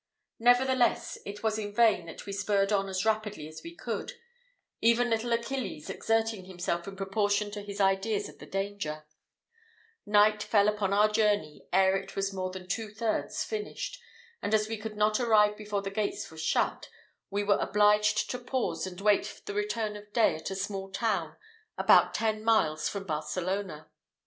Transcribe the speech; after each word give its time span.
Nevertheless, 0.39 1.19
it 1.27 1.43
was 1.43 1.59
in 1.59 1.75
vain 1.75 2.07
that 2.07 2.25
we 2.25 2.33
spurred 2.33 2.71
on 2.73 2.89
as 2.89 3.05
rapidly 3.05 3.47
as 3.47 3.61
we 3.63 3.75
could, 3.75 4.13
even 4.81 5.11
little 5.11 5.31
Achilles 5.31 5.91
exerting 5.91 6.45
himself 6.45 6.87
in 6.87 6.95
proportion 6.95 7.51
to 7.51 7.61
his 7.61 7.79
ideas 7.79 8.27
of 8.27 8.39
the 8.39 8.47
danger; 8.47 9.05
night 10.03 10.41
fell 10.41 10.67
upon 10.67 10.91
our 10.91 11.07
journey 11.07 11.67
ere 11.71 11.95
it 11.97 12.15
was 12.15 12.33
more 12.33 12.49
than 12.49 12.67
two 12.67 12.89
thirds 12.91 13.43
finished, 13.43 14.01
and 14.41 14.55
as 14.55 14.67
we 14.67 14.75
could 14.79 14.97
not 14.97 15.19
arrive 15.19 15.55
before 15.55 15.83
the 15.83 15.91
gates 15.91 16.31
were 16.31 16.35
shut, 16.39 16.89
we 17.29 17.43
were 17.43 17.59
obliged 17.59 18.27
to 18.31 18.39
pause 18.39 18.87
and 18.87 18.99
await 19.01 19.43
the 19.45 19.53
return 19.53 19.95
of 19.95 20.11
day 20.13 20.33
at 20.35 20.49
a 20.49 20.55
small 20.55 20.89
town 20.91 21.35
about 21.77 22.15
ten 22.15 22.43
miles 22.43 22.89
from 22.89 23.03
Barcelona. 23.03 23.91